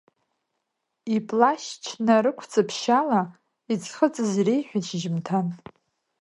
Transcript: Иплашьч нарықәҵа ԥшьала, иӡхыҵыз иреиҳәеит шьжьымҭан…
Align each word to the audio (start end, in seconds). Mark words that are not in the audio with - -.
Иплашьч 1.15 1.83
нарықәҵа 2.05 2.61
ԥшьала, 2.67 3.21
иӡхыҵыз 3.71 4.31
иреиҳәеит 4.39 4.85
шьжьымҭан… 4.89 5.47